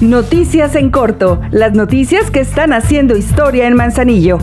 Noticias 0.00 0.76
en 0.76 0.90
corto, 0.90 1.40
las 1.50 1.72
noticias 1.72 2.30
que 2.30 2.38
están 2.38 2.72
haciendo 2.72 3.16
historia 3.16 3.66
en 3.66 3.74
Manzanillo. 3.74 4.38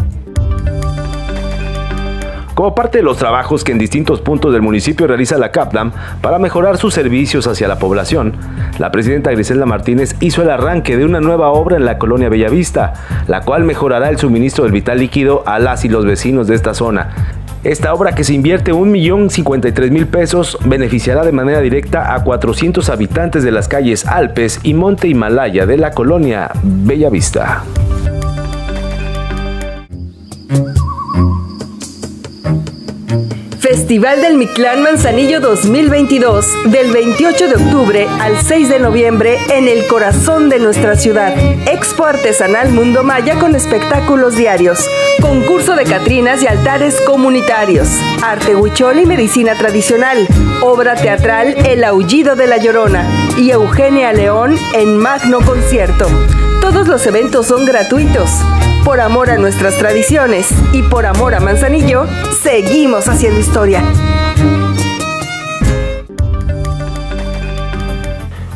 Como 2.56 2.76
parte 2.76 2.98
de 2.98 3.06
los 3.06 3.16
trabajos 3.18 3.64
que 3.64 3.72
en 3.72 3.78
distintos 3.78 4.20
puntos 4.20 4.52
del 4.52 4.62
municipio 4.62 5.08
realiza 5.08 5.38
la 5.38 5.52
CAPDAM 5.52 5.94
para 6.22 6.40
mejorar 6.40 6.76
sus 6.76 6.94
servicios 6.94 7.48
hacia 7.48 7.70
la 7.70 7.80
población, 7.80 8.34
la 8.80 8.92
presidenta 8.92 9.32
Griselda 9.32 9.66
Martínez 9.66 10.18
hizo 10.20 10.42
el 10.42 10.50
arranque 10.50 10.98
de 10.98 11.06
una 11.06 11.22
nueva 11.22 11.50
obra 11.50 11.78
en 11.78 11.86
la 11.86 11.98
colonia 11.98 12.28
Bellavista, 12.28 12.94
la 13.28 13.40
cual 13.42 13.64
mejorará 13.64 14.10
el 14.10 14.18
suministro 14.18 14.66
del 14.66 14.74
vital 14.74 15.00
líquido 15.00 15.44
a 15.46 15.60
las 15.60 15.86
y 15.86 15.90
los 15.90 16.06
vecinos 16.06 16.48
de 16.48 16.56
esta 16.56 16.74
zona. 16.74 17.35
Esta 17.66 17.96
obra 17.96 18.14
que 18.14 18.24
se 18.24 18.36
invierte 18.36 18.74
1.053.000 18.74 20.06
pesos 20.06 20.56
beneficiará 20.66 21.26
de 21.26 21.32
manera 21.32 21.62
directa 21.62 22.14
a 22.14 22.24
400 22.24 22.88
habitantes 22.92 23.44
de 23.44 23.50
las 23.50 23.68
calles 23.68 24.06
Alpes 24.06 24.60
y 24.62 24.76
Monte 24.76 25.08
Himalaya 25.08 25.66
de 25.66 25.78
la 25.78 25.90
colonia 25.90 26.52
Bellavista. 26.62 27.64
Festival 33.60 34.22
del 34.22 34.36
Mictlán 34.38 34.84
Manzanillo 34.84 35.40
2022, 35.40 36.72
del 36.72 36.92
28 36.92 37.48
de 37.48 37.56
octubre 37.56 38.08
al 38.22 38.38
6 38.38 38.70
de 38.70 38.78
noviembre 38.78 39.40
en 39.52 39.68
el 39.68 39.88
corazón 39.88 40.50
de 40.50 40.60
nuestra 40.60 40.96
ciudad. 40.96 41.36
Expo 41.68 42.06
Artesanal 42.06 42.70
Mundo 42.70 43.04
Maya 43.04 43.40
con 43.40 43.56
espectáculos 43.56 44.36
diarios. 44.36 44.88
Concurso 45.22 45.76
de 45.76 45.84
Catrinas 45.84 46.44
y 46.44 46.48
altares 46.48 47.00
comunitarios. 47.02 47.88
Arte 48.24 48.56
huichol 48.56 49.00
y 49.00 49.06
medicina 49.06 49.56
tradicional. 49.56 50.28
Obra 50.62 50.96
teatral 50.96 51.56
El 51.66 51.84
Aullido 51.84 52.36
de 52.36 52.48
la 52.48 52.58
Llorona. 52.58 53.08
Y 53.38 53.52
Eugenia 53.52 54.14
León 54.14 54.56
en 54.74 54.98
magno 54.98 55.42
concierto. 55.42 56.08
Todos 56.62 56.88
los 56.88 57.06
eventos 57.08 57.48
son 57.48 57.66
gratuitos. 57.66 58.30
Por 58.84 59.00
amor 59.00 59.30
a 59.30 59.38
nuestras 59.38 59.78
tradiciones 59.78 60.48
y 60.72 60.84
por 60.84 61.06
amor 61.06 61.34
a 61.34 61.40
Manzanillo, 61.40 62.06
seguimos 62.42 63.08
haciendo 63.08 63.40
historia. 63.40 63.84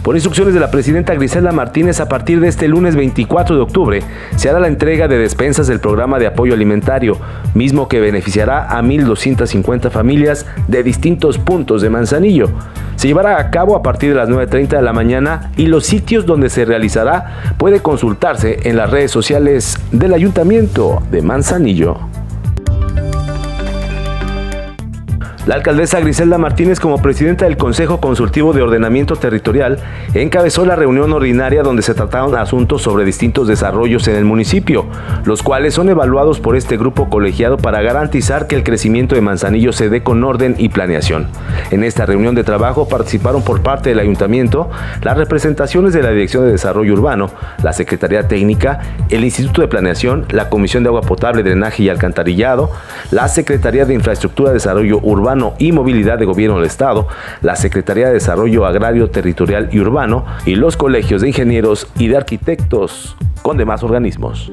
Por 0.10 0.16
instrucciones 0.16 0.56
de 0.56 0.60
la 0.60 0.72
presidenta 0.72 1.14
Griselda 1.14 1.52
Martínez, 1.52 2.00
a 2.00 2.10
partir 2.10 2.40
de 2.40 2.48
este 2.48 2.68
lunes 2.68 2.96
24 2.96 3.56
de 3.56 3.62
octubre 3.62 4.02
se 4.38 4.50
hará 4.50 4.60
la 4.60 4.68
entrega 4.68 5.08
de 5.08 5.20
despensas 5.20 5.68
del 5.68 5.80
programa 5.80 6.18
de 6.18 6.26
apoyo 6.26 6.56
alimentario, 6.56 7.16
mismo 7.54 7.88
que 7.88 8.00
beneficiará 8.00 8.76
a 8.76 8.82
1.250 8.82 9.92
familias 9.92 10.48
de 10.68 10.82
distintos 10.82 11.38
puntos 11.38 11.84
de 11.84 11.92
Manzanillo. 11.92 12.50
Se 12.96 13.08
llevará 13.08 13.40
a 13.40 13.52
cabo 13.52 13.76
a 13.76 13.84
partir 13.84 14.10
de 14.10 14.16
las 14.16 14.30
9.30 14.30 14.78
de 14.78 14.82
la 14.82 14.94
mañana 14.94 15.52
y 15.58 15.68
los 15.68 15.86
sitios 15.86 16.26
donde 16.26 16.50
se 16.50 16.66
realizará 16.66 17.54
puede 17.60 17.82
consultarse 17.82 18.62
en 18.64 18.78
las 18.78 18.90
redes 18.90 19.12
sociales 19.12 19.78
del 19.92 20.16
Ayuntamiento 20.16 21.04
de 21.12 21.22
Manzanillo. 21.22 22.19
La 25.45 25.56
alcaldesa 25.56 26.00
Griselda 26.02 26.38
Martínez, 26.38 26.80
como 26.80 27.02
presidenta 27.02 27.45
del 27.45 27.58
Consejo 27.58 28.00
Consultivo 28.00 28.54
de 28.54 28.62
Ordenamiento 28.62 29.16
Territorial, 29.16 29.80
encabezó 30.14 30.66
la 30.66 30.76
reunión 30.76 31.12
ordinaria 31.14 31.64
donde 31.64 31.82
se 31.82 31.94
trataron 31.94 32.36
asuntos 32.36 32.82
sobre 32.82 33.06
distintos 33.06 33.48
desarrollos 33.48 34.08
en 34.10 34.16
el 34.16 34.26
municipio, 34.26 34.86
los 35.23 35.42
cuales 35.42 35.73
son 35.73 35.90
evaluados 35.90 36.40
por 36.40 36.58
este 36.58 36.78
grupo 36.78 37.10
colegiado 37.10 37.58
para 37.58 37.82
garantizar 37.82 38.48
que 38.48 38.58
el 38.58 38.64
crecimiento 38.64 39.16
de 39.16 39.22
Manzanillo 39.22 39.72
se 39.72 39.90
dé 39.90 40.04
con 40.04 40.23
orden 40.23 40.56
y 40.58 40.70
planeación. 40.70 41.28
En 41.72 41.84
esta 41.84 42.06
reunión 42.06 42.36
de 42.36 42.44
trabajo 42.44 42.88
participaron 42.88 43.42
por 43.42 43.62
parte 43.62 43.90
del 43.90 44.00
ayuntamiento 44.00 44.70
las 45.02 45.17
representaciones 45.17 45.94
de 45.94 46.04
la 46.04 46.12
Dirección 46.12 46.44
de 46.44 46.52
Desarrollo 46.52 46.94
Urbano, 46.94 47.32
la 47.64 47.73
Secretaría 47.73 48.28
Técnica, 48.28 48.82
el 49.10 49.23
Instituto 49.23 49.62
de 49.62 49.70
Planeación, 49.70 50.26
la 50.30 50.50
Comisión 50.50 50.84
de 50.84 50.90
Agua 50.90 51.02
Potable, 51.02 51.44
Drenaje 51.44 51.83
y 51.83 51.89
Alcantarillado, 51.89 52.71
la 53.11 53.27
Secretaría 53.30 53.86
de 53.86 53.94
Infraestructura, 53.94 54.52
Desarrollo 54.52 55.00
Urbano, 55.02 55.39
y 55.58 55.72
Movilidad 55.72 56.17
de 56.20 56.26
Gobierno 56.26 56.58
del 56.58 56.66
Estado, 56.66 57.08
la 57.42 57.55
Secretaría 57.55 58.08
de 58.08 58.14
Desarrollo 58.14 58.66
Agrario, 58.66 59.10
Territorial 59.10 59.70
y 59.72 59.80
Urbano 59.80 60.26
y 60.45 60.55
los 60.55 60.77
colegios 60.77 61.22
de 61.22 61.30
ingenieros 61.30 61.88
y 61.98 62.08
de 62.08 62.17
arquitectos 62.17 63.16
con 63.42 63.58
demás 63.58 63.83
organismos. 63.83 64.52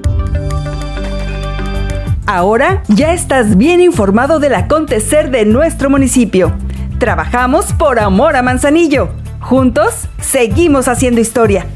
Ahora 2.26 2.82
ya 2.88 3.12
estás 3.12 3.56
bien 3.56 3.80
informado 3.80 4.40
del 4.40 4.54
acontecer 4.54 5.30
de 5.30 5.44
nuestro 5.44 5.90
municipio. 5.90 6.52
Trabajamos 6.98 7.72
por 7.72 8.00
amor 8.00 8.36
a 8.36 8.42
Manzanillo. 8.42 9.10
Juntos 9.40 10.08
seguimos 10.20 10.88
haciendo 10.88 11.20
historia. 11.20 11.66